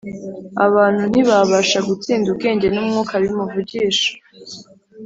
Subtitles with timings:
[0.65, 4.09] ”abantu “ntibabasha gutsinda ubwenge n’umwuka bimuvugisha